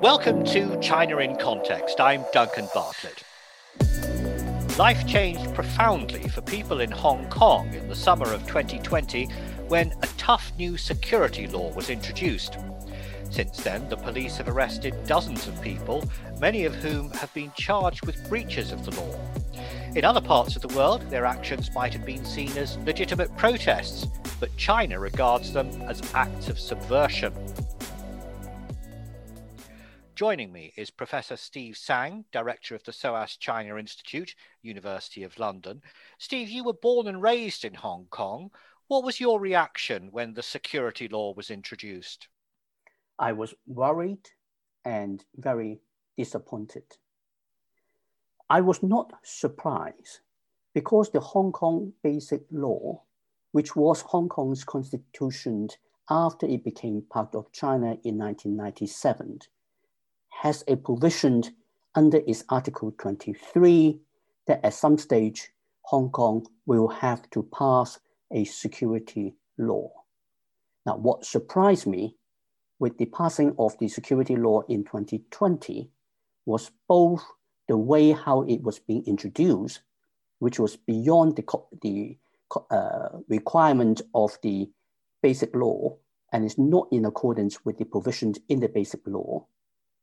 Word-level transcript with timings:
Welcome 0.00 0.44
to 0.46 0.78
China 0.80 1.18
in 1.18 1.36
Context. 1.36 2.00
I'm 2.00 2.24
Duncan 2.32 2.68
Bartlett. 2.72 3.22
Life 4.78 5.06
changed 5.06 5.54
profoundly 5.54 6.28
for 6.28 6.40
people 6.40 6.80
in 6.80 6.90
Hong 6.90 7.28
Kong 7.30 7.74
in 7.74 7.88
the 7.88 7.96
summer 7.96 8.32
of 8.32 8.46
2020 8.46 9.26
when 9.66 9.92
a 10.02 10.06
tough 10.16 10.52
new 10.56 10.76
security 10.76 11.46
law 11.46 11.72
was 11.72 11.90
introduced. 11.90 12.56
Since 13.30 13.58
then, 13.58 13.88
the 13.88 13.96
police 13.96 14.36
have 14.36 14.48
arrested 14.48 14.94
dozens 15.06 15.46
of 15.46 15.60
people, 15.62 16.04
many 16.40 16.64
of 16.64 16.74
whom 16.76 17.10
have 17.10 17.32
been 17.34 17.52
charged 17.56 18.06
with 18.06 18.28
breaches 18.28 18.72
of 18.72 18.84
the 18.84 19.00
law. 19.00 19.18
In 19.94 20.04
other 20.04 20.20
parts 20.20 20.56
of 20.56 20.62
the 20.62 20.76
world, 20.76 21.02
their 21.10 21.26
actions 21.26 21.74
might 21.74 21.92
have 21.92 22.06
been 22.06 22.24
seen 22.24 22.56
as 22.56 22.78
legitimate 22.78 23.36
protests, 23.36 24.06
but 24.38 24.56
China 24.56 24.98
regards 25.00 25.52
them 25.52 25.68
as 25.82 26.02
acts 26.14 26.48
of 26.48 26.58
subversion. 26.58 27.32
Joining 30.18 30.50
me 30.50 30.72
is 30.76 30.90
Professor 30.90 31.36
Steve 31.36 31.76
Tsang, 31.76 32.24
Director 32.32 32.74
of 32.74 32.82
the 32.82 32.92
SOAS 32.92 33.36
China 33.36 33.76
Institute, 33.76 34.34
University 34.62 35.22
of 35.22 35.38
London. 35.38 35.80
Steve, 36.18 36.48
you 36.48 36.64
were 36.64 36.72
born 36.72 37.06
and 37.06 37.22
raised 37.22 37.64
in 37.64 37.74
Hong 37.74 38.08
Kong. 38.10 38.50
What 38.88 39.04
was 39.04 39.20
your 39.20 39.38
reaction 39.38 40.08
when 40.10 40.34
the 40.34 40.42
security 40.42 41.06
law 41.06 41.34
was 41.34 41.52
introduced? 41.52 42.26
I 43.16 43.30
was 43.30 43.54
worried 43.68 44.28
and 44.84 45.24
very 45.36 45.82
disappointed. 46.16 46.96
I 48.50 48.60
was 48.60 48.82
not 48.82 49.12
surprised 49.22 50.18
because 50.74 51.10
the 51.10 51.20
Hong 51.20 51.52
Kong 51.52 51.92
Basic 52.02 52.42
Law, 52.50 53.04
which 53.52 53.76
was 53.76 54.00
Hong 54.00 54.28
Kong's 54.28 54.64
constitution 54.64 55.68
after 56.10 56.44
it 56.44 56.64
became 56.64 57.02
part 57.02 57.36
of 57.36 57.52
China 57.52 57.96
in 58.02 58.18
1997, 58.18 59.42
has 60.42 60.62
a 60.68 60.76
provision 60.76 61.42
under 61.96 62.18
its 62.26 62.44
Article 62.48 62.94
23 62.96 63.98
that 64.46 64.64
at 64.64 64.72
some 64.72 64.96
stage, 64.96 65.48
Hong 65.82 66.10
Kong 66.10 66.46
will 66.64 66.86
have 66.86 67.28
to 67.30 67.42
pass 67.42 67.98
a 68.30 68.44
security 68.44 69.34
law. 69.58 69.90
Now, 70.86 70.96
what 70.96 71.24
surprised 71.24 71.88
me 71.88 72.14
with 72.78 72.98
the 72.98 73.06
passing 73.06 73.52
of 73.58 73.76
the 73.78 73.88
security 73.88 74.36
law 74.36 74.62
in 74.68 74.84
2020 74.84 75.90
was 76.46 76.70
both 76.86 77.24
the 77.66 77.76
way 77.76 78.12
how 78.12 78.42
it 78.42 78.62
was 78.62 78.78
being 78.78 79.04
introduced, 79.06 79.80
which 80.38 80.60
was 80.60 80.76
beyond 80.76 81.34
the, 81.34 81.44
the 81.82 82.16
uh, 82.70 83.18
requirement 83.28 84.02
of 84.14 84.38
the 84.42 84.70
basic 85.20 85.52
law 85.56 85.96
and 86.32 86.44
is 86.44 86.58
not 86.58 86.86
in 86.92 87.04
accordance 87.04 87.64
with 87.64 87.76
the 87.78 87.84
provisions 87.84 88.38
in 88.48 88.60
the 88.60 88.68
basic 88.68 89.00
law, 89.06 89.44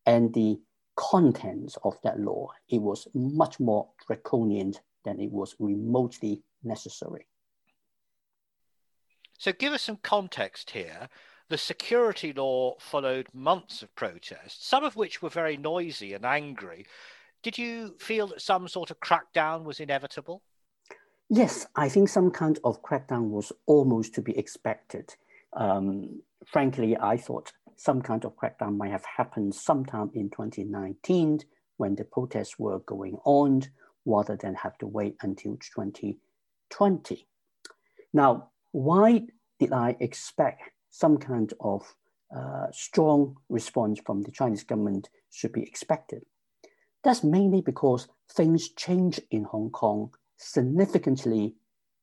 and 0.05 0.33
the 0.33 0.59
contents 0.95 1.77
of 1.83 1.97
that 2.03 2.19
law, 2.19 2.51
it 2.69 2.81
was 2.81 3.07
much 3.13 3.59
more 3.59 3.89
draconian 4.07 4.73
than 5.03 5.19
it 5.19 5.31
was 5.31 5.55
remotely 5.59 6.41
necessary. 6.63 7.27
So, 9.37 9.51
give 9.51 9.73
us 9.73 9.83
some 9.83 9.97
context 9.97 10.71
here. 10.71 11.09
The 11.49 11.57
security 11.57 12.33
law 12.33 12.75
followed 12.79 13.27
months 13.33 13.83
of 13.83 13.93
protests, 13.95 14.65
some 14.65 14.83
of 14.83 14.95
which 14.95 15.21
were 15.21 15.29
very 15.29 15.57
noisy 15.57 16.13
and 16.13 16.25
angry. 16.25 16.87
Did 17.43 17.57
you 17.57 17.95
feel 17.99 18.27
that 18.27 18.41
some 18.41 18.67
sort 18.67 18.89
of 18.89 18.99
crackdown 18.99 19.63
was 19.63 19.79
inevitable? 19.79 20.41
Yes, 21.29 21.67
I 21.75 21.89
think 21.89 22.09
some 22.09 22.31
kind 22.31 22.57
of 22.63 22.81
crackdown 22.81 23.29
was 23.29 23.51
almost 23.67 24.15
to 24.15 24.21
be 24.21 24.35
expected. 24.37 25.13
Um, 25.53 26.21
frankly, 26.45 26.97
I 26.97 27.17
thought 27.17 27.51
some 27.75 28.01
kind 28.01 28.25
of 28.25 28.35
crackdown 28.35 28.77
might 28.77 28.91
have 28.91 29.05
happened 29.05 29.53
sometime 29.53 30.09
in 30.13 30.29
2019 30.29 31.41
when 31.77 31.95
the 31.95 32.05
protests 32.05 32.57
were 32.57 32.79
going 32.79 33.17
on 33.25 33.63
rather 34.05 34.37
than 34.37 34.55
have 34.55 34.77
to 34.77 34.87
wait 34.87 35.15
until 35.21 35.57
2020. 35.57 37.27
Now, 38.13 38.49
why 38.71 39.27
did 39.59 39.73
I 39.73 39.95
expect 39.99 40.61
some 40.89 41.17
kind 41.17 41.53
of 41.59 41.95
uh, 42.35 42.67
strong 42.71 43.37
response 43.49 43.99
from 44.05 44.21
the 44.21 44.31
Chinese 44.31 44.63
government 44.63 45.09
should 45.31 45.51
be 45.51 45.63
expected? 45.63 46.23
That's 47.03 47.23
mainly 47.23 47.61
because 47.61 48.07
things 48.31 48.69
change 48.69 49.19
in 49.31 49.43
Hong 49.43 49.69
Kong 49.69 50.11
significantly, 50.37 51.55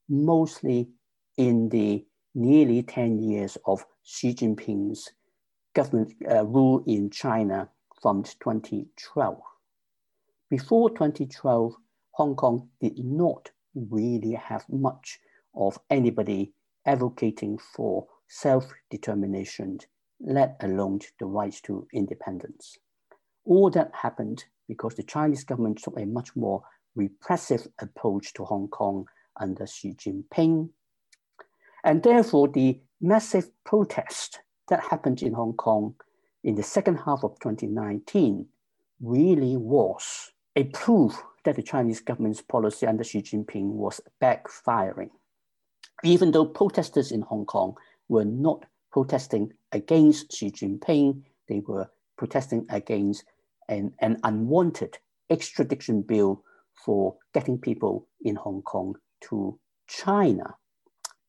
mostly 0.09 0.91
in 1.37 1.69
the 1.71 2.05
nearly 2.35 2.83
10 2.83 3.19
years 3.19 3.59
of 3.67 3.85
Xi 4.03 4.35
Jinping's 4.35 5.11
government 5.75 6.15
uh, 6.31 6.45
rule 6.45 6.83
in 6.87 7.11
China 7.11 7.69
from 8.01 8.23
2012. 8.23 9.41
Before 10.51 10.91
2012, 10.91 11.75
Hong 12.13 12.37
Kong 12.37 12.69
did 12.81 12.99
not 12.99 13.51
really 13.75 14.33
have 14.33 14.69
much 14.69 15.19
of 15.55 15.79
anybody 15.89 16.53
advocating 16.85 17.59
for 17.59 18.07
self-determination, 18.29 19.79
let 20.21 20.57
alone 20.61 21.01
the 21.19 21.27
rights 21.27 21.61
to 21.63 21.87
independence. 21.93 22.79
All 23.45 23.71
that 23.71 23.93
happened 23.95 24.45
because 24.69 24.95
the 24.95 25.03
Chinese 25.03 25.45
government 25.45 25.83
took 25.83 25.99
a 25.99 26.07
much 26.07 26.35
more 26.37 26.63
repressive 26.95 27.67
approach 27.81 28.33
to 28.35 28.45
Hong 28.45 28.69
Kong 28.69 29.07
under 29.41 29.67
Xi 29.67 29.95
Jinping. 29.95 30.71
And 31.85 32.03
therefore, 32.03 32.49
the 32.49 32.81
massive 33.01 33.51
protest 33.65 34.41
that 34.69 34.81
happened 34.81 35.23
in 35.23 35.33
Hong 35.33 35.55
Kong 35.55 35.95
in 36.45 36.55
the 36.55 36.63
second 36.63 36.97
half 36.97 37.25
of 37.25 37.39
2019 37.41 38.47
really 39.01 39.57
was 39.57 40.31
a 40.57 40.65
proof 40.65 41.23
that 41.45 41.57
the 41.57 41.63
Chinese 41.63 42.01
government's 42.01 42.43
policy 42.43 42.87
under 42.87 43.05
Xi 43.05 43.23
Jinping 43.23 43.73
was 43.73 44.01
backfiring. 44.21 45.11
Even 46.05 46.31
though 46.31 46.47
protesters 46.47 47.13
in 47.13 47.23
Hong 47.23 47.45
Kong 47.47 47.75
were 48.09 48.25
not 48.25 48.65
protesting 48.91 49.53
against 49.73 50.33
Xi 50.33 50.51
Jinping, 50.51 51.23
they 51.49 51.61
were 51.61 51.91
protesting 52.17 52.67
against 52.71 53.25
an, 53.69 53.93
an 54.01 54.19
unwanted 54.25 54.99
extradition 55.31 56.03
bill 56.03 56.43
for 56.85 57.17
getting 57.35 57.59
people 57.59 58.07
in 58.23 58.37
Hong 58.37 58.63
Kong 58.63 58.95
to 59.23 59.59
China. 59.89 60.55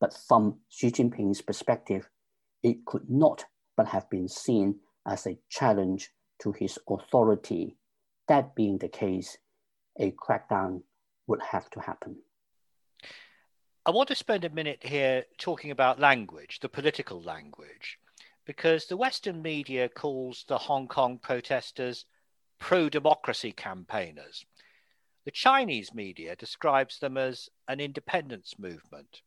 But 0.00 0.16
from 0.28 0.58
Xi 0.68 0.90
Jinping's 0.90 1.40
perspective, 1.40 2.08
it 2.64 2.84
could 2.86 3.08
not 3.08 3.44
but 3.76 3.86
have 3.86 4.08
been 4.10 4.28
seen 4.28 4.76
as 5.06 5.26
a 5.26 5.38
challenge 5.50 6.10
to 6.40 6.50
his 6.52 6.78
authority. 6.88 7.76
That 8.26 8.56
being 8.56 8.78
the 8.78 8.88
case, 8.88 9.36
a 10.00 10.12
crackdown 10.12 10.82
would 11.26 11.42
have 11.42 11.68
to 11.70 11.80
happen. 11.80 12.16
I 13.86 13.90
want 13.90 14.08
to 14.08 14.14
spend 14.14 14.44
a 14.44 14.50
minute 14.50 14.82
here 14.82 15.24
talking 15.36 15.70
about 15.70 16.00
language, 16.00 16.60
the 16.60 16.70
political 16.70 17.20
language, 17.20 17.98
because 18.46 18.86
the 18.86 18.96
Western 18.96 19.42
media 19.42 19.90
calls 19.90 20.44
the 20.48 20.56
Hong 20.56 20.88
Kong 20.88 21.18
protesters 21.18 22.06
pro 22.58 22.88
democracy 22.88 23.52
campaigners. 23.52 24.46
The 25.26 25.30
Chinese 25.30 25.92
media 25.92 26.34
describes 26.34 26.98
them 26.98 27.18
as 27.18 27.50
an 27.68 27.80
independence 27.80 28.54
movement. 28.58 29.20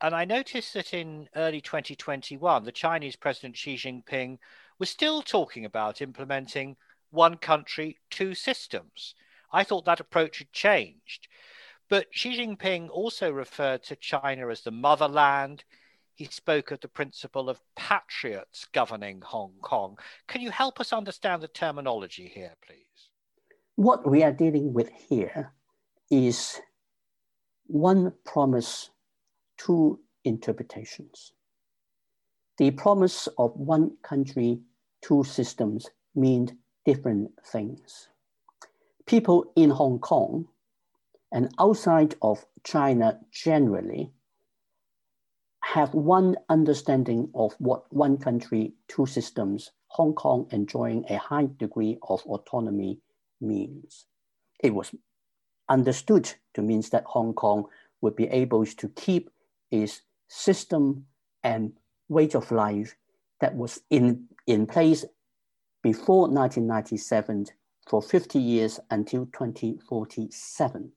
And 0.00 0.14
I 0.14 0.24
noticed 0.24 0.74
that 0.74 0.94
in 0.94 1.28
early 1.34 1.60
2021, 1.60 2.64
the 2.64 2.72
Chinese 2.72 3.16
President 3.16 3.56
Xi 3.56 3.74
Jinping 3.74 4.38
was 4.78 4.90
still 4.90 5.22
talking 5.22 5.64
about 5.64 6.00
implementing 6.00 6.76
one 7.10 7.36
country, 7.36 7.98
two 8.10 8.34
systems. 8.34 9.14
I 9.52 9.64
thought 9.64 9.84
that 9.86 10.00
approach 10.00 10.38
had 10.38 10.52
changed. 10.52 11.26
But 11.88 12.06
Xi 12.12 12.38
Jinping 12.38 12.90
also 12.90 13.30
referred 13.30 13.82
to 13.84 13.96
China 13.96 14.48
as 14.48 14.60
the 14.60 14.70
motherland. 14.70 15.64
He 16.14 16.26
spoke 16.26 16.70
of 16.70 16.80
the 16.80 16.88
principle 16.88 17.48
of 17.48 17.60
patriots 17.76 18.66
governing 18.72 19.22
Hong 19.22 19.54
Kong. 19.62 19.98
Can 20.28 20.42
you 20.42 20.50
help 20.50 20.80
us 20.80 20.92
understand 20.92 21.42
the 21.42 21.48
terminology 21.48 22.30
here, 22.32 22.54
please? 22.64 23.10
What 23.76 24.08
we 24.08 24.22
are 24.22 24.32
dealing 24.32 24.72
with 24.72 24.90
here 24.90 25.52
is 26.10 26.60
one 27.66 28.12
promise 28.24 28.90
two 29.58 30.00
interpretations. 30.24 31.32
The 32.58 32.70
promise 32.72 33.28
of 33.38 33.54
one 33.56 33.96
country, 34.02 34.60
two 35.02 35.24
systems 35.24 35.90
mean 36.14 36.58
different 36.84 37.30
things. 37.46 38.08
People 39.06 39.52
in 39.56 39.70
Hong 39.70 39.98
Kong 39.98 40.48
and 41.32 41.52
outside 41.58 42.14
of 42.22 42.46
China 42.64 43.20
generally 43.30 44.10
have 45.62 45.92
one 45.94 46.36
understanding 46.48 47.30
of 47.34 47.54
what 47.58 47.92
one 47.92 48.16
country, 48.16 48.72
two 48.88 49.06
systems, 49.06 49.70
Hong 49.88 50.14
Kong 50.14 50.46
enjoying 50.50 51.04
a 51.10 51.18
high 51.18 51.48
degree 51.58 51.98
of 52.08 52.22
autonomy 52.24 53.00
means. 53.40 54.06
It 54.60 54.74
was 54.74 54.94
understood 55.68 56.32
to 56.54 56.62
mean 56.62 56.82
that 56.90 57.04
Hong 57.04 57.34
Kong 57.34 57.66
would 58.00 58.16
be 58.16 58.28
able 58.28 58.64
to 58.64 58.88
keep 58.88 59.30
is 59.70 60.02
system 60.28 61.06
and 61.42 61.72
way 62.08 62.28
of 62.34 62.50
life 62.50 62.94
that 63.40 63.54
was 63.54 63.80
in, 63.90 64.26
in 64.46 64.66
place 64.66 65.04
before 65.82 66.28
1997 66.28 67.46
for 67.88 68.02
50 68.02 68.38
years 68.38 68.80
until 68.90 69.26
2047. 69.26 70.92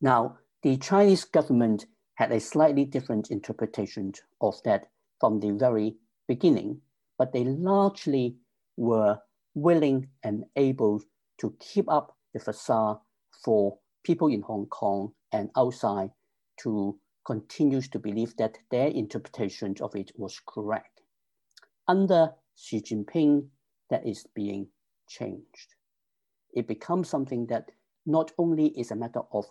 Now, 0.00 0.38
the 0.62 0.76
Chinese 0.76 1.24
government 1.24 1.86
had 2.14 2.32
a 2.32 2.40
slightly 2.40 2.84
different 2.84 3.30
interpretation 3.30 4.12
of 4.40 4.54
that 4.64 4.88
from 5.20 5.40
the 5.40 5.50
very 5.52 5.96
beginning, 6.26 6.80
but 7.16 7.32
they 7.32 7.44
largely 7.44 8.36
were 8.76 9.18
willing 9.54 10.08
and 10.22 10.44
able 10.56 11.02
to 11.40 11.54
keep 11.60 11.90
up 11.90 12.16
the 12.32 12.40
facade 12.40 12.98
for 13.44 13.78
people 14.04 14.28
in 14.28 14.42
Hong 14.42 14.66
Kong 14.66 15.12
and 15.32 15.50
outside 15.56 16.10
to 16.62 16.98
continue 17.24 17.80
to 17.80 17.98
believe 17.98 18.36
that 18.36 18.58
their 18.70 18.88
interpretation 18.88 19.74
of 19.80 19.94
it 19.94 20.12
was 20.16 20.40
correct. 20.46 21.02
Under 21.86 22.32
Xi 22.56 22.80
Jinping, 22.80 23.48
that 23.90 24.06
is 24.06 24.26
being 24.34 24.68
changed. 25.08 25.74
It 26.54 26.66
becomes 26.66 27.08
something 27.08 27.46
that 27.46 27.70
not 28.06 28.32
only 28.38 28.68
is 28.68 28.90
a 28.90 28.96
matter 28.96 29.20
of 29.32 29.44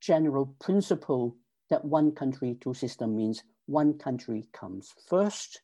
general 0.00 0.54
principle 0.60 1.36
that 1.70 1.84
one 1.84 2.12
country, 2.12 2.56
two 2.60 2.74
systems 2.74 3.16
means 3.16 3.42
one 3.66 3.94
country 3.98 4.46
comes 4.52 4.94
first, 5.08 5.62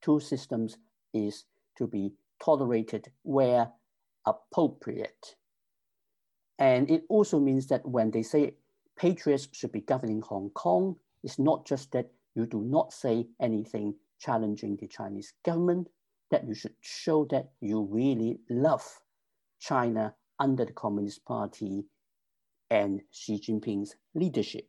two 0.00 0.18
systems 0.18 0.76
is 1.12 1.44
to 1.76 1.86
be 1.86 2.12
tolerated 2.42 3.10
where 3.22 3.68
appropriate. 4.26 5.36
And 6.58 6.90
it 6.90 7.04
also 7.08 7.38
means 7.38 7.66
that 7.68 7.86
when 7.86 8.10
they 8.10 8.22
say 8.22 8.54
patriots 8.96 9.48
should 9.52 9.72
be 9.72 9.80
governing 9.80 10.22
Hong 10.22 10.50
Kong, 10.50 10.96
it's 11.22 11.38
not 11.38 11.66
just 11.66 11.92
that 11.92 12.10
you 12.34 12.46
do 12.46 12.62
not 12.62 12.92
say 12.92 13.26
anything 13.40 13.94
challenging 14.20 14.76
the 14.76 14.86
Chinese 14.86 15.32
government, 15.44 15.88
that 16.30 16.46
you 16.46 16.54
should 16.54 16.74
show 16.80 17.26
that 17.30 17.50
you 17.60 17.82
really 17.90 18.40
love 18.48 18.84
China 19.60 20.14
under 20.38 20.64
the 20.64 20.72
Communist 20.72 21.24
Party 21.24 21.84
and 22.70 23.02
Xi 23.10 23.38
Jinping's 23.38 23.96
leadership. 24.14 24.66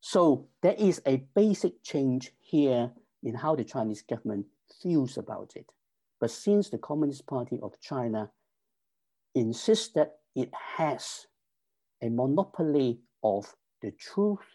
So 0.00 0.48
there 0.62 0.76
is 0.78 1.00
a 1.06 1.24
basic 1.34 1.82
change 1.82 2.32
here 2.38 2.92
in 3.22 3.34
how 3.34 3.56
the 3.56 3.64
Chinese 3.64 4.02
government 4.02 4.46
feels 4.82 5.16
about 5.16 5.54
it. 5.56 5.66
But 6.20 6.30
since 6.30 6.68
the 6.68 6.78
Communist 6.78 7.26
Party 7.26 7.58
of 7.62 7.80
China 7.80 8.30
insists 9.34 9.92
that 9.94 10.16
it 10.34 10.50
has 10.76 11.26
a 12.02 12.08
monopoly 12.08 13.00
of 13.26 13.54
the 13.82 13.90
truth 13.92 14.46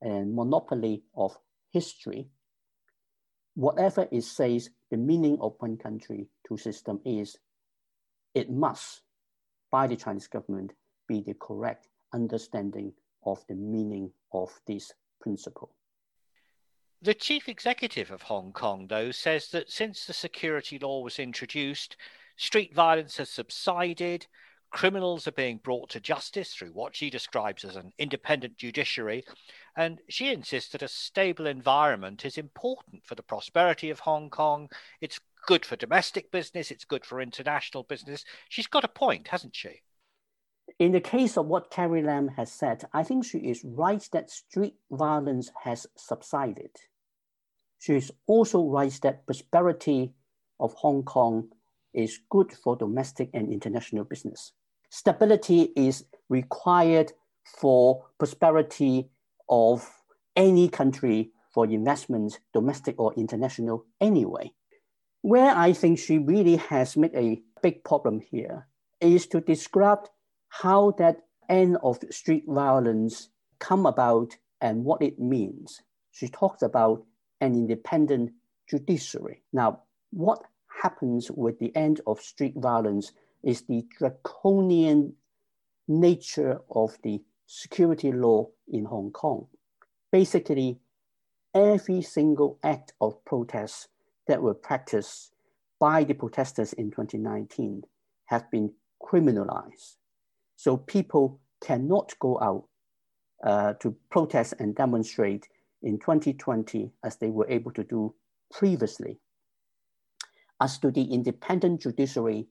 and 0.00 0.34
monopoly 0.34 1.02
of 1.16 1.36
history, 1.72 2.28
whatever 3.54 4.06
it 4.12 4.22
says 4.22 4.70
the 4.90 4.96
meaning 4.96 5.38
of 5.40 5.54
one 5.58 5.76
country, 5.76 6.28
two 6.46 6.56
system 6.56 7.00
is, 7.04 7.36
it 8.34 8.50
must, 8.50 9.02
by 9.70 9.86
the 9.86 9.96
Chinese 9.96 10.28
government, 10.28 10.72
be 11.08 11.22
the 11.22 11.34
correct 11.34 11.88
understanding 12.12 12.92
of 13.24 13.44
the 13.48 13.54
meaning 13.54 14.10
of 14.32 14.50
this 14.66 14.92
principle. 15.20 15.74
The 17.02 17.14
chief 17.14 17.48
executive 17.48 18.12
of 18.12 18.22
Hong 18.22 18.52
Kong, 18.52 18.86
though, 18.88 19.10
says 19.10 19.48
that 19.48 19.70
since 19.70 20.06
the 20.06 20.12
security 20.12 20.78
law 20.78 21.02
was 21.02 21.18
introduced, 21.18 21.96
street 22.36 22.72
violence 22.74 23.16
has 23.16 23.30
subsided, 23.30 24.26
criminals 24.72 25.28
are 25.28 25.32
being 25.32 25.58
brought 25.62 25.90
to 25.90 26.00
justice 26.00 26.54
through 26.54 26.70
what 26.70 26.96
she 26.96 27.10
describes 27.10 27.64
as 27.64 27.76
an 27.76 27.92
independent 27.98 28.56
judiciary, 28.56 29.22
and 29.76 30.00
she 30.08 30.32
insists 30.32 30.72
that 30.72 30.82
a 30.82 30.88
stable 30.88 31.46
environment 31.46 32.24
is 32.24 32.38
important 32.38 33.04
for 33.04 33.14
the 33.14 33.22
prosperity 33.22 33.90
of 33.90 34.00
Hong 34.00 34.30
Kong. 34.30 34.68
It's 35.00 35.20
good 35.46 35.66
for 35.66 35.76
domestic 35.76 36.30
business, 36.30 36.70
it's 36.70 36.84
good 36.84 37.04
for 37.04 37.20
international 37.20 37.82
business. 37.82 38.24
She's 38.48 38.66
got 38.66 38.84
a 38.84 38.88
point, 38.88 39.28
hasn't 39.28 39.54
she? 39.54 39.82
In 40.78 40.92
the 40.92 41.00
case 41.00 41.36
of 41.36 41.46
what 41.46 41.70
Carrie 41.70 42.02
Lam 42.02 42.28
has 42.28 42.50
said, 42.50 42.84
I 42.92 43.02
think 43.02 43.24
she 43.24 43.38
is 43.38 43.64
right 43.64 44.06
that 44.12 44.30
street 44.30 44.74
violence 44.90 45.50
has 45.62 45.86
subsided. 45.96 46.70
She 47.78 47.94
is 47.94 48.10
also 48.26 48.64
right 48.64 48.98
that 49.02 49.26
prosperity 49.26 50.14
of 50.58 50.72
Hong 50.74 51.02
Kong 51.02 51.48
is 51.92 52.20
good 52.30 52.52
for 52.52 52.76
domestic 52.76 53.28
and 53.34 53.52
international 53.52 54.04
business. 54.04 54.52
Stability 54.94 55.72
is 55.74 56.04
required 56.28 57.12
for 57.46 58.04
prosperity 58.18 59.08
of 59.48 59.90
any 60.36 60.68
country 60.68 61.30
for 61.54 61.64
investments, 61.64 62.38
domestic 62.52 63.00
or 63.00 63.14
international 63.14 63.86
anyway. 64.02 64.52
Where 65.22 65.56
I 65.56 65.72
think 65.72 65.98
she 65.98 66.18
really 66.18 66.56
has 66.56 66.94
made 66.94 67.14
a 67.14 67.40
big 67.62 67.84
problem 67.84 68.20
here 68.20 68.68
is 69.00 69.26
to 69.28 69.40
describe 69.40 70.10
how 70.50 70.90
that 70.98 71.22
end 71.48 71.78
of 71.82 71.98
street 72.10 72.44
violence 72.46 73.30
come 73.60 73.86
about 73.86 74.36
and 74.60 74.84
what 74.84 75.00
it 75.00 75.18
means. 75.18 75.80
She 76.10 76.28
talks 76.28 76.60
about 76.60 77.02
an 77.40 77.54
independent 77.54 78.32
judiciary. 78.68 79.42
Now, 79.54 79.84
what 80.10 80.42
happens 80.82 81.30
with 81.30 81.58
the 81.60 81.74
end 81.74 82.02
of 82.06 82.20
street 82.20 82.56
violence 82.58 83.12
is 83.42 83.62
the 83.62 83.84
draconian 83.98 85.14
nature 85.88 86.60
of 86.70 86.96
the 87.02 87.22
security 87.46 88.12
law 88.12 88.48
in 88.68 88.84
Hong 88.84 89.10
Kong. 89.10 89.46
Basically, 90.10 90.78
every 91.54 92.02
single 92.02 92.58
act 92.62 92.92
of 93.00 93.24
protest 93.24 93.88
that 94.26 94.42
were 94.42 94.54
practiced 94.54 95.32
by 95.78 96.04
the 96.04 96.14
protesters 96.14 96.72
in 96.74 96.90
2019 96.90 97.82
have 98.26 98.50
been 98.50 98.72
criminalized. 99.02 99.96
So 100.56 100.76
people 100.76 101.40
cannot 101.60 102.14
go 102.20 102.38
out 102.40 102.68
uh, 103.44 103.74
to 103.80 103.96
protest 104.10 104.54
and 104.58 104.74
demonstrate 104.74 105.48
in 105.82 105.98
2020 105.98 106.92
as 107.04 107.16
they 107.16 107.30
were 107.30 107.48
able 107.50 107.72
to 107.72 107.84
do 107.84 108.14
previously. 108.50 109.18
As 110.60 110.78
to 110.78 110.92
the 110.92 111.02
independent 111.02 111.80
judiciary, 111.80 112.46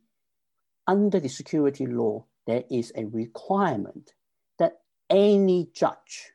under 0.87 1.19
the 1.19 1.29
security 1.29 1.85
law, 1.85 2.25
there 2.47 2.63
is 2.69 2.91
a 2.95 3.05
requirement 3.05 4.13
that 4.59 4.79
any 5.09 5.69
judge 5.73 6.31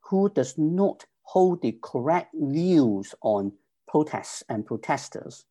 who 0.00 0.30
does 0.30 0.56
not 0.56 1.06
hold 1.22 1.62
the 1.62 1.78
correct 1.82 2.34
views 2.34 3.14
on 3.20 3.52
protests 3.86 4.42
and 4.48 4.64
protesters 4.66 5.44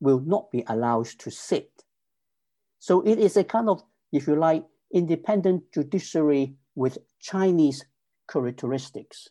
will 0.00 0.20
not 0.20 0.50
be 0.50 0.64
allowed 0.66 1.06
to 1.06 1.30
sit. 1.30 1.84
So 2.78 3.00
it 3.02 3.18
is 3.18 3.36
a 3.36 3.44
kind 3.44 3.68
of 3.68 3.82
if 4.12 4.26
you 4.26 4.36
like, 4.36 4.64
independent 4.92 5.64
judiciary 5.72 6.54
with 6.74 6.98
Chinese 7.20 7.84
characteristics, 8.30 9.28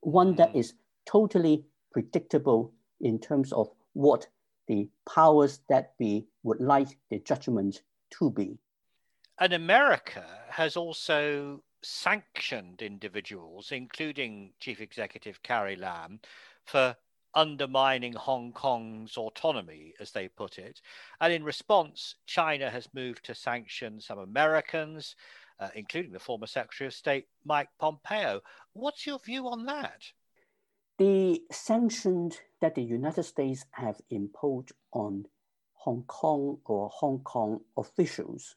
one 0.00 0.36
that 0.36 0.54
mm. 0.54 0.72
totally 1.06 1.64
predictable 1.92 2.72
in 3.00 3.18
terms 3.18 3.52
of 3.52 3.68
what 3.94 4.28
the 4.66 4.88
powers 5.08 5.60
that 5.68 5.96
be 5.98 6.26
would 6.42 6.60
like 6.60 6.98
the 7.10 7.18
judgment 7.20 7.82
to 8.10 8.30
be. 8.30 8.58
And 9.38 9.52
America 9.52 10.24
has 10.48 10.76
also 10.76 11.62
sanctioned 11.82 12.82
individuals, 12.82 13.70
including 13.70 14.52
Chief 14.60 14.80
Executive 14.80 15.42
Carrie 15.42 15.76
Lam, 15.76 16.20
for 16.64 16.96
undermining 17.34 18.14
Hong 18.14 18.52
Kong's 18.52 19.16
autonomy, 19.18 19.92
as 20.00 20.10
they 20.10 20.28
put 20.28 20.58
it. 20.58 20.80
And 21.20 21.32
in 21.32 21.44
response, 21.44 22.14
China 22.24 22.70
has 22.70 22.88
moved 22.94 23.26
to 23.26 23.34
sanction 23.34 24.00
some 24.00 24.18
Americans, 24.18 25.14
uh, 25.60 25.68
including 25.74 26.12
the 26.12 26.18
former 26.18 26.46
Secretary 26.46 26.88
of 26.88 26.94
State 26.94 27.26
Mike 27.44 27.68
Pompeo. 27.78 28.40
What's 28.72 29.06
your 29.06 29.18
view 29.18 29.48
on 29.48 29.66
that? 29.66 30.02
The 30.98 31.42
sanctions 31.50 32.38
that 32.62 32.74
the 32.74 32.82
United 32.82 33.24
States 33.24 33.66
have 33.72 34.00
imposed 34.08 34.72
on 34.92 35.26
Hong 35.74 36.04
Kong 36.06 36.58
or 36.64 36.88
Hong 36.88 37.18
Kong 37.18 37.60
officials 37.76 38.56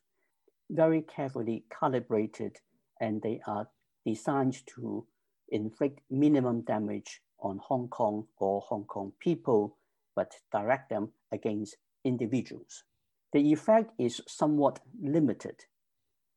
very 0.69 1.01
carefully 1.01 1.65
calibrated 1.69 2.61
and 3.01 3.21
they 3.21 3.41
are 3.45 3.69
designed 4.05 4.65
to 4.67 5.05
inflict 5.49 5.99
minimum 6.09 6.61
damage 6.61 7.21
on 7.41 7.57
Hong 7.57 7.89
Kong 7.89 8.27
or 8.37 8.61
Hong 8.61 8.85
Kong 8.85 9.11
people, 9.19 9.77
but 10.15 10.35
direct 10.51 10.89
them 10.89 11.11
against 11.33 11.75
individuals. 12.05 12.83
The 13.33 13.51
effect 13.51 13.91
is 13.99 14.21
somewhat 14.27 14.79
limited, 15.01 15.65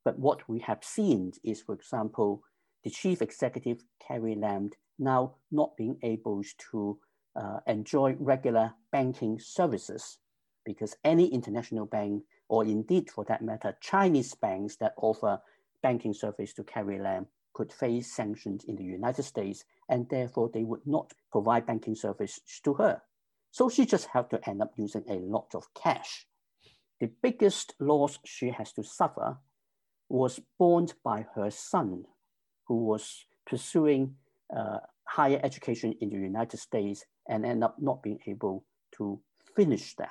but 0.05 0.19
what 0.19 0.49
we 0.49 0.59
have 0.61 0.83
seen 0.83 1.33
is, 1.45 1.63
for 1.63 1.75
example, 1.75 2.43
the 2.85 2.91
chief 2.91 3.23
executive, 3.23 3.85
Carrie 4.07 4.35
Lam, 4.35 4.71
now 4.99 5.35
not 5.51 5.77
being 5.77 5.99
able 6.03 6.43
to 6.71 6.99
uh, 7.37 7.59
enjoy 7.67 8.15
regular 8.19 8.73
banking 8.91 9.39
services 9.39 10.19
because 10.65 10.97
any 11.05 11.27
international 11.27 11.87
bank, 11.87 12.23
or 12.49 12.65
indeed 12.65 13.11
for 13.11 13.25
that 13.25 13.43
matter, 13.43 13.77
Chinese 13.81 14.35
banks 14.35 14.77
that 14.77 14.95
offer 14.97 15.41
banking 15.83 16.15
service 16.15 16.53
to 16.55 16.63
Carrie 16.63 17.01
Lam 17.01 17.27
could 17.53 17.73
face 17.73 18.15
sanctions 18.15 18.65
in 18.65 18.77
the 18.77 18.85
United 18.85 19.25
States, 19.25 19.65
and 19.89 20.09
therefore 20.09 20.51
they 20.53 20.63
would 20.63 20.87
not 20.87 21.13
provide 21.31 21.67
banking 21.67 21.95
service 21.95 22.41
to 22.65 22.75
her. 22.75 23.03
So 23.51 23.69
she 23.69 23.85
just 23.85 24.07
had 24.07 24.31
to 24.31 24.49
end 24.49 24.63
up 24.63 24.73
using 24.77 25.05
a 25.09 25.15
lot 25.15 25.55
of 25.55 25.67
cash. 25.75 26.27
The 27.01 27.11
biggest 27.23 27.75
loss 27.81 28.19
she 28.25 28.51
has 28.51 28.73
to 28.75 28.85
suffer 28.85 29.39
was 30.09 30.41
borne 30.59 30.89
by 31.05 31.27
her 31.35 31.51
son, 31.51 32.05
who 32.65 32.85
was 32.85 33.25
pursuing 33.47 34.15
uh, 34.57 34.79
higher 35.05 35.41
education 35.43 35.95
in 36.01 36.11
the 36.11 36.17
United 36.17 36.59
States 36.59 37.05
and 37.29 37.45
end 37.45 37.65
up 37.65 37.77
not 37.81 38.03
being 38.03 38.19
able 38.27 38.65
to 38.93 39.21
finish 39.57 39.95
that. 39.97 40.11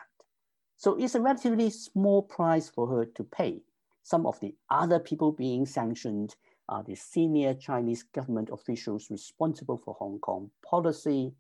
So 0.78 0.96
it's 0.96 1.16
a 1.16 1.22
relatively 1.22 1.70
small 1.70 2.24
price 2.24 2.70
for 2.70 2.88
her 2.88 3.06
to 3.06 3.24
pay. 3.24 3.62
Some 4.04 4.26
of 4.26 4.40
the 4.40 4.56
other 4.70 5.00
people 5.00 5.32
being 5.32 5.66
sanctioned 5.66 6.36
are 6.70 6.84
the 6.84 6.96
senior 6.96 7.54
Chinese 7.54 8.04
government 8.04 8.50
officials 8.52 9.12
responsible 9.12 9.78
for 9.78 9.94
Hong 9.96 10.20
Kong 10.20 10.50
policy. 10.66 11.34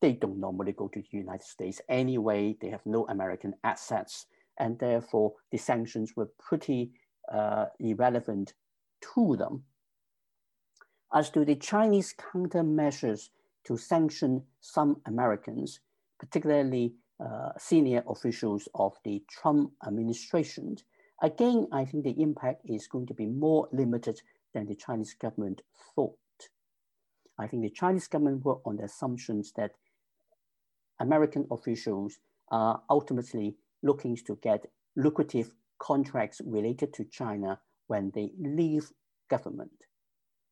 They 0.00 0.12
don't 0.12 0.40
normally 0.40 0.72
go 0.72 0.88
to 0.88 1.00
the 1.00 1.18
United 1.18 1.46
States 1.46 1.80
anyway. 1.88 2.56
They 2.60 2.68
have 2.70 2.84
no 2.84 3.06
American 3.08 3.54
assets. 3.62 4.26
And 4.58 4.78
therefore, 4.78 5.34
the 5.50 5.58
sanctions 5.58 6.12
were 6.16 6.30
pretty 6.38 6.92
uh, 7.32 7.66
irrelevant 7.78 8.54
to 9.14 9.36
them. 9.36 9.62
As 11.14 11.30
to 11.30 11.44
the 11.44 11.54
Chinese 11.54 12.12
countermeasures 12.12 13.28
to 13.66 13.76
sanction 13.76 14.42
some 14.60 15.00
Americans, 15.06 15.78
particularly 16.18 16.94
uh, 17.20 17.50
senior 17.56 18.02
officials 18.08 18.68
of 18.74 18.94
the 19.04 19.22
Trump 19.30 19.70
administration, 19.86 20.76
again, 21.22 21.68
I 21.70 21.84
think 21.84 22.02
the 22.02 22.20
impact 22.20 22.62
is 22.64 22.88
going 22.88 23.06
to 23.06 23.14
be 23.14 23.26
more 23.26 23.68
limited 23.72 24.22
than 24.52 24.66
the 24.66 24.74
Chinese 24.74 25.14
government 25.14 25.62
thought. 25.94 26.18
I 27.38 27.46
think 27.46 27.62
the 27.62 27.70
Chinese 27.70 28.08
government 28.08 28.44
worked 28.44 28.66
on 28.66 28.76
the 28.76 28.84
assumptions 28.84 29.52
that 29.56 29.70
American 30.98 31.46
officials 31.48 32.18
are 32.50 32.82
ultimately 32.90 33.54
looking 33.84 34.16
to 34.16 34.36
get 34.42 34.66
lucrative 34.96 35.54
contracts 35.78 36.40
related 36.44 36.92
to 36.94 37.04
China 37.04 37.60
when 37.86 38.10
they 38.16 38.32
leave 38.36 38.90
government. 39.30 39.70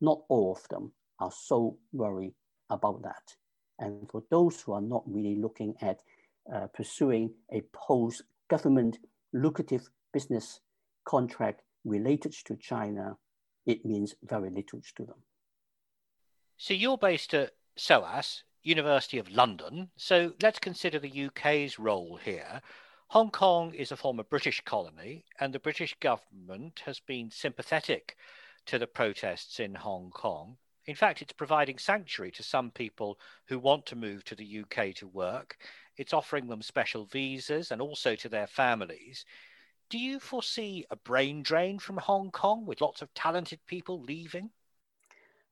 Not 0.02 0.22
all 0.28 0.52
of 0.52 0.68
them 0.68 0.92
are 1.20 1.30
so 1.32 1.78
worried 1.92 2.34
about 2.68 3.02
that. 3.04 3.36
And 3.78 4.10
for 4.10 4.24
those 4.30 4.60
who 4.60 4.72
are 4.72 4.82
not 4.82 5.04
really 5.06 5.40
looking 5.40 5.74
at 5.80 6.00
uh, 6.52 6.66
pursuing 6.74 7.30
a 7.52 7.62
post-government 7.72 8.98
lucrative 9.32 9.88
business 10.12 10.60
contract 11.04 11.62
related 11.84 12.34
to 12.46 12.56
China, 12.56 13.16
it 13.64 13.84
means 13.86 14.16
very 14.24 14.50
little 14.50 14.80
to 14.96 15.04
them. 15.04 15.22
So 16.56 16.74
you're 16.74 16.98
based 16.98 17.32
at 17.32 17.52
SOAS, 17.76 18.42
University 18.64 19.18
of 19.18 19.30
London. 19.30 19.90
So 19.96 20.32
let's 20.42 20.58
consider 20.58 20.98
the 20.98 21.26
UK's 21.26 21.78
role 21.78 22.18
here. 22.22 22.60
Hong 23.08 23.30
Kong 23.30 23.72
is 23.74 23.92
a 23.92 23.96
former 23.96 24.24
British 24.24 24.62
colony, 24.64 25.26
and 25.38 25.52
the 25.52 25.58
British 25.60 25.94
government 26.00 26.82
has 26.86 26.98
been 26.98 27.30
sympathetic 27.30 28.16
to 28.66 28.78
the 28.78 28.86
protests 28.86 29.60
in 29.60 29.74
Hong 29.74 30.10
Kong. 30.10 30.56
In 30.86 30.94
fact, 30.96 31.22
it's 31.22 31.32
providing 31.32 31.78
sanctuary 31.78 32.32
to 32.32 32.42
some 32.42 32.70
people 32.70 33.18
who 33.46 33.58
want 33.58 33.86
to 33.86 33.96
move 33.96 34.24
to 34.24 34.34
the 34.34 34.64
UK 34.64 34.94
to 34.96 35.06
work. 35.06 35.56
It's 35.96 36.12
offering 36.12 36.48
them 36.48 36.62
special 36.62 37.04
visas 37.06 37.70
and 37.70 37.80
also 37.80 38.16
to 38.16 38.28
their 38.28 38.48
families. 38.48 39.24
Do 39.90 39.98
you 39.98 40.18
foresee 40.18 40.84
a 40.90 40.96
brain 40.96 41.42
drain 41.42 41.78
from 41.78 41.98
Hong 41.98 42.30
Kong 42.30 42.66
with 42.66 42.80
lots 42.80 43.02
of 43.02 43.12
talented 43.14 43.60
people 43.66 44.00
leaving? 44.02 44.50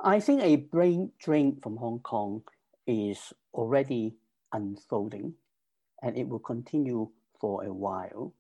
I 0.01 0.19
think 0.19 0.43
a 0.43 0.57
brain 0.57 1.13
drain 1.19 1.61
from 1.61 1.77
Hong 1.77 2.01
Kong 2.01 2.43
is 2.87 3.33
already 3.53 4.15
unfolding 4.53 5.35
and 6.03 6.17
it 6.17 6.27
will 6.27 6.39
continue 6.39 7.11
for 7.39 7.65
a 7.65 7.73
while. 7.73 8.33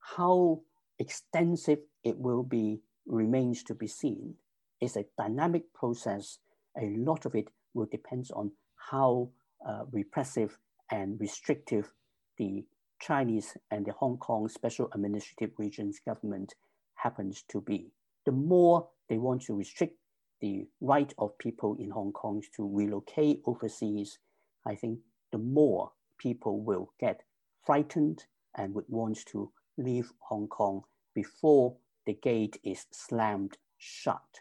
How 0.00 0.60
extensive 0.98 1.78
it 2.02 2.18
will 2.18 2.42
be 2.42 2.80
remains 3.06 3.62
to 3.64 3.74
be 3.74 3.86
seen. 3.86 4.34
It's 4.80 4.96
a 4.96 5.06
dynamic 5.16 5.72
process. 5.74 6.38
A 6.80 6.94
lot 6.96 7.26
of 7.26 7.34
it 7.34 7.48
will 7.74 7.86
depend 7.90 8.30
on 8.34 8.52
how 8.90 9.30
uh, 9.66 9.84
repressive 9.92 10.58
and 10.90 11.20
restrictive 11.20 11.92
the 12.38 12.64
Chinese 13.00 13.56
and 13.70 13.86
the 13.86 13.92
Hong 13.92 14.18
Kong 14.18 14.48
Special 14.48 14.88
Administrative 14.94 15.58
Regions 15.58 16.00
government 16.04 16.54
happens 16.94 17.44
to 17.48 17.60
be. 17.60 17.92
The 18.26 18.32
more 18.32 18.88
they 19.08 19.18
want 19.18 19.42
to 19.42 19.54
restrict 19.54 19.96
the 20.40 20.66
right 20.80 21.12
of 21.18 21.36
people 21.38 21.76
in 21.78 21.90
Hong 21.90 22.12
Kong 22.12 22.42
to 22.56 22.68
relocate 22.68 23.42
overseas, 23.46 24.18
I 24.66 24.74
think 24.74 25.00
the 25.32 25.38
more 25.38 25.92
people 26.18 26.60
will 26.60 26.92
get 26.98 27.22
frightened 27.64 28.24
and 28.54 28.74
would 28.74 28.88
want 28.88 29.24
to 29.26 29.50
leave 29.76 30.12
Hong 30.28 30.48
Kong 30.48 30.82
before 31.14 31.76
the 32.06 32.14
gate 32.14 32.58
is 32.64 32.86
slammed 32.90 33.58
shut. 33.78 34.40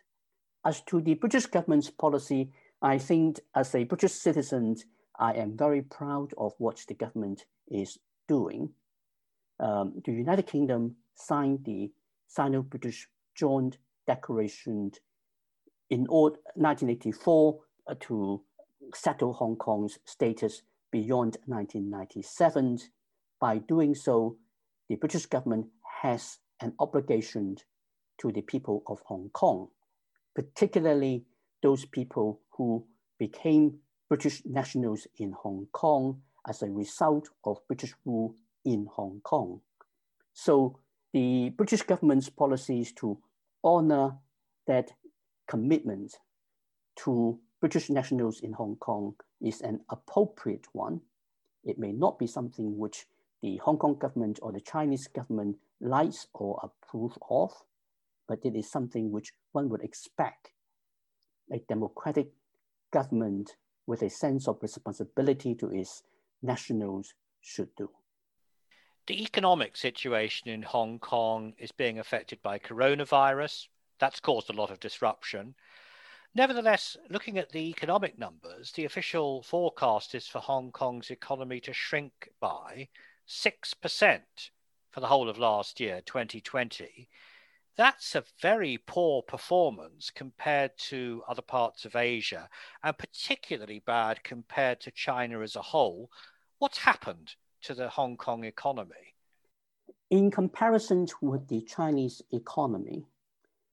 As 0.65 0.81
to 0.81 1.01
the 1.01 1.13
British 1.15 1.45
government's 1.45 1.89
policy, 1.89 2.51
I 2.81 2.97
think 2.97 3.39
as 3.55 3.73
a 3.75 3.83
British 3.83 4.13
citizen, 4.13 4.75
I 5.17 5.33
am 5.33 5.57
very 5.57 5.81
proud 5.81 6.33
of 6.37 6.53
what 6.57 6.83
the 6.87 6.93
government 6.93 7.45
is 7.67 7.99
doing, 8.27 8.69
um, 9.59 10.01
the 10.05 10.13
United 10.13 10.47
Kingdom 10.47 10.95
signed 11.15 11.65
the 11.65 11.91
Sino-British 12.27 13.09
Joint 13.35 13.77
Declaration 14.07 14.91
in 15.89 16.05
1984 16.05 17.59
uh, 17.87 17.95
to 17.99 18.41
settle 18.93 19.33
Hong 19.33 19.55
Kong's 19.55 19.99
status 20.05 20.61
beyond 20.91 21.37
1997. 21.45 22.79
By 23.39 23.57
doing 23.57 23.95
so, 23.95 24.37
the 24.87 24.95
British 24.95 25.25
government 25.25 25.67
has 26.01 26.39
an 26.61 26.73
obligation 26.79 27.57
to 28.19 28.31
the 28.31 28.41
people 28.41 28.83
of 28.87 28.99
Hong 29.05 29.29
Kong, 29.33 29.69
particularly 30.35 31.23
those 31.61 31.85
people 31.85 32.41
who 32.51 32.85
became 33.17 33.79
British 34.07 34.41
nationals 34.45 35.07
in 35.17 35.31
Hong 35.31 35.67
Kong 35.71 36.21
as 36.47 36.61
a 36.61 36.69
result 36.69 37.29
of 37.45 37.65
British 37.67 37.93
rule 38.05 38.35
in 38.65 38.87
Hong 38.91 39.21
Kong. 39.23 39.61
So 40.33 40.79
the 41.13 41.49
British 41.49 41.83
government's 41.83 42.29
policies 42.29 42.91
to 42.93 43.17
honor 43.63 44.17
that 44.67 44.91
commitment 45.47 46.17
to 47.03 47.39
British 47.59 47.89
nationals 47.89 48.39
in 48.41 48.53
Hong 48.53 48.75
Kong 48.77 49.15
is 49.41 49.61
an 49.61 49.81
appropriate 49.89 50.65
one. 50.73 51.01
It 51.63 51.77
may 51.77 51.91
not 51.91 52.19
be 52.19 52.27
something 52.27 52.77
which 52.77 53.05
the 53.41 53.57
Hong 53.57 53.77
Kong 53.77 53.95
government 53.95 54.39
or 54.41 54.51
the 54.51 54.61
Chinese 54.61 55.07
government 55.07 55.57
likes 55.81 56.27
or 56.33 56.59
approve 56.63 57.17
of, 57.29 57.51
but 58.27 58.39
it 58.43 58.55
is 58.55 58.69
something 58.69 59.11
which 59.11 59.33
one 59.51 59.69
would 59.69 59.81
expect 59.81 60.51
a 61.51 61.59
democratic 61.67 62.27
government 62.91 63.55
with 63.87 64.01
a 64.03 64.09
sense 64.09 64.47
of 64.47 64.61
responsibility 64.61 65.55
to 65.55 65.69
its 65.69 66.03
nationals 66.41 67.13
should 67.41 67.75
do. 67.75 67.89
The 69.07 69.23
economic 69.23 69.75
situation 69.75 70.49
in 70.49 70.61
Hong 70.61 70.99
Kong 70.99 71.53
is 71.57 71.71
being 71.71 71.97
affected 71.97 72.41
by 72.43 72.59
coronavirus. 72.59 73.67
That's 73.97 74.19
caused 74.19 74.49
a 74.49 74.53
lot 74.53 74.69
of 74.69 74.79
disruption. 74.79 75.55
Nevertheless, 76.35 76.95
looking 77.09 77.39
at 77.39 77.51
the 77.51 77.69
economic 77.69 78.19
numbers, 78.19 78.71
the 78.71 78.85
official 78.85 79.41
forecast 79.41 80.13
is 80.13 80.27
for 80.27 80.39
Hong 80.39 80.71
Kong's 80.71 81.09
economy 81.09 81.59
to 81.61 81.73
shrink 81.73 82.29
by 82.39 82.89
6% 83.27 84.19
for 84.91 84.99
the 84.99 85.07
whole 85.07 85.29
of 85.29 85.37
last 85.37 85.79
year, 85.79 86.01
2020. 86.05 87.07
That's 87.75 88.15
a 88.15 88.23
very 88.41 88.77
poor 88.77 89.21
performance 89.21 90.11
compared 90.11 90.77
to 90.89 91.23
other 91.27 91.41
parts 91.41 91.85
of 91.85 91.95
Asia, 91.95 92.49
and 92.83 92.97
particularly 92.97 93.79
bad 93.79 94.23
compared 94.23 94.81
to 94.81 94.91
China 94.91 95.41
as 95.41 95.55
a 95.55 95.61
whole, 95.61 96.09
What's 96.59 96.79
happened 96.79 97.35
to 97.61 97.73
the 97.73 97.87
Hong 97.87 98.17
Kong 98.17 98.43
economy? 98.43 99.15
In 100.09 100.29
comparison 100.29 101.07
with 101.21 101.47
the 101.47 101.61
Chinese 101.61 102.21
economy, 102.33 103.05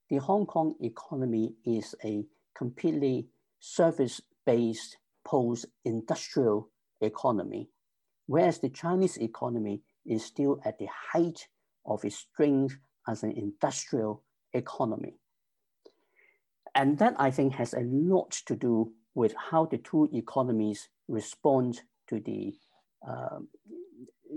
the 0.08 0.18
Hong 0.18 0.46
Kong 0.46 0.76
economy 0.80 1.56
is 1.64 1.96
a 2.04 2.24
completely 2.54 3.26
service-based 3.58 4.98
post-industrial 5.24 6.68
economy, 7.00 7.70
whereas 8.26 8.60
the 8.60 8.68
Chinese 8.68 9.16
economy 9.18 9.82
is 10.08 10.24
still 10.24 10.60
at 10.64 10.78
the 10.78 10.88
height 11.12 11.48
of 11.84 12.04
its 12.04 12.16
strength 12.16 12.78
as 13.08 13.22
an 13.22 13.32
industrial 13.32 14.22
economy. 14.52 15.14
And 16.74 16.98
that 16.98 17.14
I 17.18 17.30
think 17.30 17.54
has 17.54 17.74
a 17.74 17.80
lot 17.80 18.32
to 18.46 18.56
do 18.56 18.92
with 19.14 19.34
how 19.50 19.66
the 19.66 19.78
two 19.78 20.08
economies 20.12 20.88
respond 21.08 21.80
to 22.08 22.20
the 22.20 22.54
um, 23.06 23.48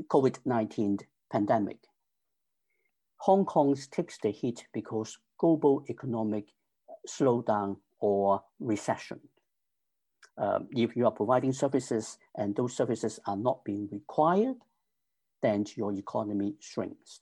COVID-19 0.07 1.01
pandemic. 1.31 1.77
Hong 3.17 3.45
Kong 3.45 3.75
takes 3.91 4.17
the 4.19 4.31
hit 4.31 4.65
because 4.73 5.17
global 5.37 5.83
economic 5.89 6.45
slowdown 7.07 7.77
or 7.99 8.41
recession. 8.59 9.19
um, 10.39 10.67
if 10.71 10.95
you 10.95 11.05
are 11.05 11.11
providing 11.11 11.51
services 11.51 12.17
and 12.35 12.55
those 12.55 12.75
services 12.75 13.19
are 13.27 13.35
not 13.35 13.63
being 13.65 13.89
required, 13.91 14.55
then 15.41 15.65
your 15.75 15.93
economy 15.93 16.55
shrinks. 16.59 17.19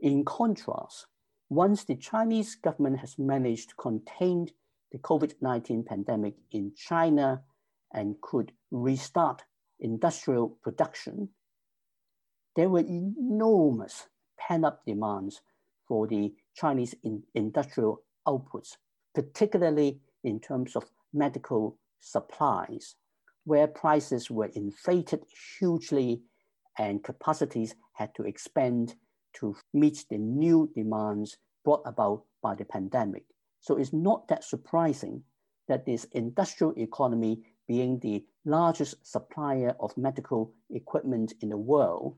In 0.00 0.24
contrast, 0.24 1.06
once 1.48 1.84
the 1.84 1.96
Chinese 1.96 2.54
government 2.56 2.98
has 2.98 3.18
managed 3.18 3.70
to 3.70 3.74
contain 3.76 4.48
the 4.92 4.98
COVID-19 4.98 5.86
pandemic 5.86 6.34
in 6.50 6.72
China 6.76 7.42
and 7.92 8.20
could 8.20 8.52
restart 8.70 9.42
industrial 9.80 10.58
production, 10.62 11.30
there 12.54 12.68
were 12.68 12.80
enormous 12.80 14.08
pent-up 14.38 14.84
demands 14.86 15.40
for 15.86 16.06
the 16.06 16.34
Chinese 16.54 16.94
in 17.02 17.22
industrial 17.34 18.02
outputs, 18.26 18.76
particularly 19.14 20.00
in 20.24 20.40
terms 20.40 20.76
of 20.76 20.90
medical 21.12 21.78
supplies, 22.00 22.96
where 23.44 23.66
prices 23.66 24.30
were 24.30 24.50
inflated 24.54 25.24
hugely 25.58 26.22
and 26.78 27.02
capacities 27.02 27.74
had 27.92 28.14
to 28.14 28.22
expand 28.22 28.94
to 29.34 29.56
meet 29.74 30.04
the 30.08 30.18
new 30.18 30.70
demands 30.74 31.36
brought 31.64 31.82
about 31.84 32.22
by 32.42 32.54
the 32.54 32.64
pandemic. 32.64 33.24
So 33.60 33.76
it's 33.76 33.92
not 33.92 34.28
that 34.28 34.44
surprising 34.44 35.24
that 35.66 35.84
this 35.84 36.04
industrial 36.12 36.72
economy 36.78 37.42
being 37.66 37.98
the 37.98 38.24
largest 38.44 38.94
supplier 39.06 39.74
of 39.80 39.96
medical 39.96 40.54
equipment 40.70 41.34
in 41.42 41.50
the 41.50 41.56
world 41.56 42.16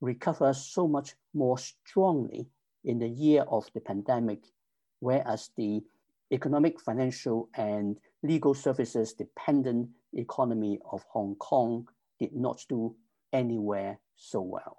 recovers 0.00 0.58
so 0.58 0.86
much 0.86 1.14
more 1.34 1.58
strongly 1.58 2.48
in 2.84 2.98
the 2.98 3.08
year 3.08 3.42
of 3.48 3.68
the 3.74 3.80
pandemic, 3.80 4.44
whereas 5.00 5.50
the 5.56 5.82
economic, 6.30 6.80
financial, 6.80 7.48
and 7.54 7.98
legal 8.22 8.54
services 8.54 9.12
dependent 9.14 9.88
economy 10.12 10.78
of 10.92 11.04
Hong 11.10 11.34
Kong 11.36 11.88
did 12.20 12.34
not 12.34 12.64
do 12.68 12.94
anywhere 13.32 13.98
so 14.16 14.40
well. 14.40 14.76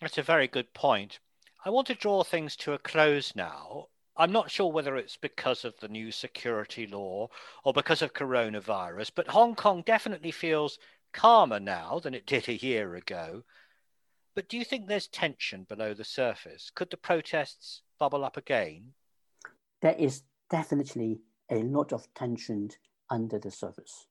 That's 0.00 0.18
a 0.18 0.22
very 0.22 0.48
good 0.48 0.72
point. 0.74 1.20
I 1.64 1.70
want 1.70 1.86
to 1.86 1.94
draw 1.94 2.24
things 2.24 2.56
to 2.56 2.72
a 2.72 2.78
close 2.78 3.36
now. 3.36 3.86
I'm 4.16 4.32
not 4.32 4.50
sure 4.50 4.70
whether 4.70 4.96
it's 4.96 5.16
because 5.16 5.64
of 5.64 5.74
the 5.80 5.88
new 5.88 6.10
security 6.12 6.86
law 6.86 7.28
or 7.64 7.72
because 7.72 8.02
of 8.02 8.12
coronavirus, 8.12 9.12
but 9.14 9.28
Hong 9.28 9.54
Kong 9.54 9.82
definitely 9.86 10.32
feels 10.32 10.78
calmer 11.12 11.60
now 11.60 11.98
than 11.98 12.14
it 12.14 12.26
did 12.26 12.48
a 12.48 12.64
year 12.64 12.94
ago. 12.96 13.44
But 14.34 14.48
do 14.48 14.58
you 14.58 14.64
think 14.64 14.86
there's 14.86 15.06
tension 15.06 15.64
below 15.68 15.94
the 15.94 16.04
surface? 16.04 16.70
Could 16.74 16.90
the 16.90 16.96
protests 16.96 17.82
bubble 17.98 18.24
up 18.24 18.36
again? 18.36 18.94
There 19.80 19.96
is 19.98 20.22
definitely 20.50 21.20
a 21.50 21.62
lot 21.62 21.92
of 21.92 22.12
tension 22.14 22.70
under 23.10 23.38
the 23.38 23.50
surface. 23.50 24.06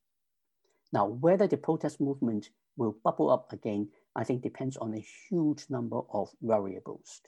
Now, 0.94 1.06
whether 1.08 1.48
the 1.48 1.58
protest 1.58 2.00
movement 2.00 2.50
will 2.78 2.96
bubble 3.04 3.30
up 3.30 3.52
again, 3.54 3.90
I 4.16 4.24
think 4.24 4.42
depends 4.42 4.78
on 4.78 4.94
a 4.94 5.06
huge 5.30 5.66
number 5.70 6.02
of 6.12 6.30
variables. 6.42 7.22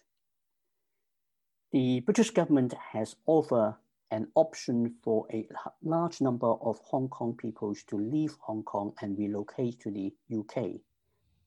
The 1.71 2.01
British 2.01 2.31
government 2.31 2.73
has 2.91 3.15
offered 3.25 3.75
an 4.11 4.27
option 4.35 4.93
for 5.01 5.25
a 5.33 5.47
large 5.81 6.21
number 6.21 6.47
of 6.47 6.77
Hong 6.79 7.09
Kong 7.09 7.35
people 7.35 7.73
to 7.87 7.97
leave 7.97 8.35
Hong 8.41 8.61
Kong 8.63 8.93
and 9.01 9.17
relocate 9.17 9.79
to 9.79 9.89
the 9.89 10.13
UK. 10.31 10.81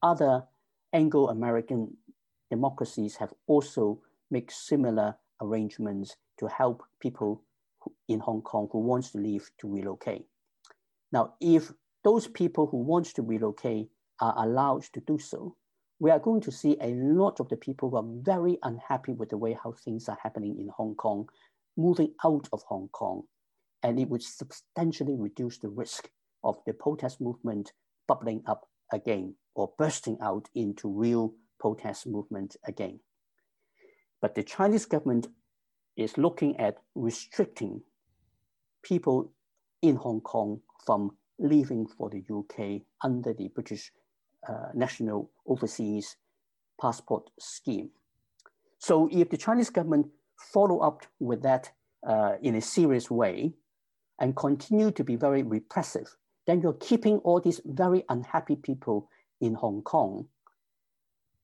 Other 0.03 0.45
Anglo-American 0.93 1.97
democracies 2.51 3.17
have 3.17 3.33
also 3.47 4.01
made 4.31 4.51
similar 4.51 5.17
arrangements 5.41 6.17
to 6.39 6.49
help 6.49 6.83
people 7.01 7.43
in 8.09 8.19
Hong 8.21 8.43
Kong 8.43 8.69
who 8.73 8.81
wants 8.81 9.13
to 9.13 9.19
leave 9.19 9.49
to 9.59 9.69
relocate. 9.69 10.27
Now, 11.13 11.35
if 11.41 11.73
those 12.07 12.29
people 12.29 12.69
who 12.69 12.77
want 12.77 13.05
to 13.07 13.21
relocate 13.21 13.89
are 14.21 14.47
allowed 14.47 14.85
to 14.93 15.01
do 15.09 15.19
so, 15.19 15.57
we 15.99 16.09
are 16.09 16.21
going 16.21 16.41
to 16.41 16.53
see 16.53 16.77
a 16.81 16.95
lot 16.95 17.41
of 17.41 17.49
the 17.49 17.57
people 17.57 17.91
who 17.91 17.97
are 17.97 18.23
very 18.23 18.59
unhappy 18.63 19.11
with 19.11 19.29
the 19.31 19.37
way 19.37 19.59
how 19.61 19.73
things 19.73 20.09
are 20.09 20.19
happening 20.23 20.57
in 20.61 20.69
Hong 20.77 20.95
Kong, 20.95 21.27
moving 21.77 22.15
out 22.25 22.49
of 22.53 22.63
Hong 22.69 22.89
Kong. 22.93 23.25
And 23.83 23.99
it 23.99 24.09
would 24.09 24.23
substantially 24.23 25.17
reduce 25.19 25.59
the 25.59 25.69
risk 25.69 26.09
of 26.45 26.57
the 26.65 26.75
protest 26.75 27.21
movement 27.21 27.73
bubbling 28.07 28.45
up 28.47 28.69
again 28.93 29.35
or 29.57 29.73
bursting 29.77 30.17
out 30.23 30.49
into 30.55 30.89
real 30.89 31.35
protest 31.59 32.07
movement 32.07 32.55
again. 32.65 33.01
But 34.23 34.37
the 34.37 34.45
Chinese 34.45 34.87
government 34.87 35.27
is 35.97 36.17
looking 36.17 36.57
at 36.61 36.77
restricting 36.95 37.81
people 38.85 39.33
in 39.83 39.97
Hong 39.97 40.21
Kong 40.21 40.61
from 40.87 41.17
leaving 41.39 41.87
for 41.87 42.11
the 42.11 42.23
UK 42.33 42.83
under 43.03 43.33
the 43.33 43.49
British 43.49 43.93
uh, 44.49 44.69
national 44.75 45.31
overseas 45.47 46.17
passport 46.81 47.31
scheme. 47.39 47.91
So 48.79 49.09
if 49.11 49.31
the 49.31 49.37
Chinese 49.37 49.71
government 49.71 50.09
follow 50.37 50.81
up 50.81 51.03
with 51.19 51.43
that 51.43 51.73
uh, 52.07 52.35
in 52.43 52.55
a 52.55 52.61
serious 52.61 53.11
way 53.11 53.55
and 54.21 54.37
continue 54.37 54.91
to 54.93 55.05
be 55.05 55.17
very 55.17 55.43
repressive, 55.43 56.17
then 56.47 56.61
you're 56.61 56.75
keeping 56.75 57.19
all 57.19 57.41
these 57.41 57.61
very 57.65 58.05
unhappy 58.09 58.57
people 58.57 59.09
in 59.41 59.55
Hong 59.55 59.83
Kong. 59.83 60.29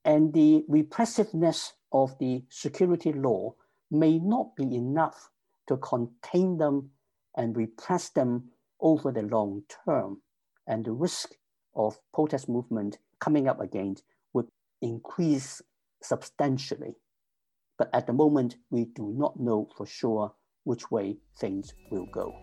And 0.04 0.32
the 0.32 0.64
repressiveness 0.68 1.72
of 1.92 2.18
the 2.18 2.44
security 2.48 3.12
law 3.12 3.54
may 3.90 4.18
not 4.18 4.56
be 4.56 4.74
enough 4.74 5.30
to 5.68 5.76
contain 5.76 6.58
them 6.58 6.90
and 7.36 7.56
repress 7.56 8.10
them 8.10 8.50
over 8.82 9.10
the 9.10 9.22
long 9.22 9.62
term. 9.86 10.20
And 10.66 10.84
the 10.84 10.92
risk 10.92 11.30
of 11.74 11.98
protest 12.12 12.48
movement 12.48 12.98
coming 13.20 13.48
up 13.48 13.60
again 13.60 13.96
would 14.34 14.48
increase 14.82 15.62
substantially. 16.02 16.96
But 17.78 17.90
at 17.94 18.06
the 18.06 18.12
moment, 18.12 18.56
we 18.70 18.84
do 18.84 19.14
not 19.16 19.40
know 19.40 19.68
for 19.76 19.86
sure 19.86 20.34
which 20.64 20.90
way 20.90 21.16
things 21.38 21.72
will 21.90 22.06
go. 22.06 22.36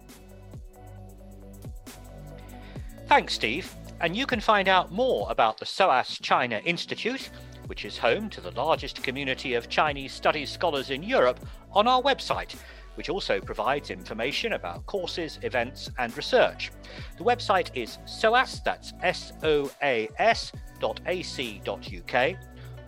Thanks, 3.07 3.33
Steve. 3.33 3.73
And 4.01 4.15
you 4.15 4.25
can 4.25 4.39
find 4.39 4.67
out 4.67 4.91
more 4.91 5.29
about 5.29 5.57
the 5.57 5.65
SOAS 5.65 6.19
China 6.21 6.61
Institute, 6.63 7.29
which 7.67 7.85
is 7.85 7.97
home 7.97 8.29
to 8.29 8.41
the 8.41 8.51
largest 8.51 9.03
community 9.03 9.55
of 9.55 9.69
Chinese 9.69 10.13
studies 10.13 10.49
scholars 10.49 10.89
in 10.89 11.03
Europe, 11.03 11.39
on 11.71 11.87
our 11.87 12.01
website 12.01 12.55
which 12.99 13.09
also 13.09 13.39
provides 13.39 13.91
information 13.91 14.51
about 14.51 14.85
courses, 14.85 15.39
events, 15.43 15.89
and 15.99 16.13
research. 16.17 16.69
The 17.17 17.23
website 17.23 17.69
is 17.73 17.97
SOAS, 18.03 18.59
that's 18.65 18.91
S 19.01 19.31
O 19.41 19.71
A 19.81 20.09
S 20.17 20.51
dot 20.81 20.99
ac 21.05 21.61
dot 21.63 21.87
uk. 21.93 22.35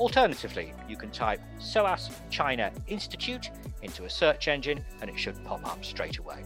Alternatively, 0.02 0.74
you 0.90 0.98
can 0.98 1.12
type 1.12 1.40
SOAS 1.60 2.10
China 2.30 2.74
Institute 2.88 3.52
into 3.84 4.04
a 4.04 4.10
search 4.10 4.50
engine 4.50 4.84
and 5.00 5.10
it 5.10 5.18
should 5.18 5.42
pop 5.46 5.66
up 5.66 5.86
straight 5.86 6.18
away. 6.18 6.44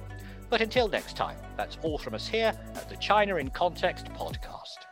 But 0.52 0.62
until 0.62 0.88
next 0.88 1.18
time, 1.18 1.38
that's 1.58 1.80
all 1.82 1.98
from 1.98 2.14
us 2.14 2.28
here 2.28 2.54
at 2.76 2.88
the 2.88 2.98
China 2.98 3.38
in 3.38 3.50
Context 3.50 4.06
podcast. 4.14 4.85